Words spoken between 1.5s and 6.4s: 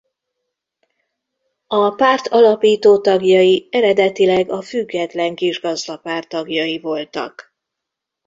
A párt alapító tagjai eredetileg a Független Kisgazdapárt